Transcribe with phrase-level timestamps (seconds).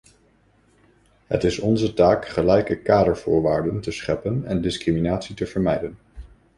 [1.27, 5.97] Het is onze taak gelijke kadervoorwaarden te scheppen en discriminatie te vermijden.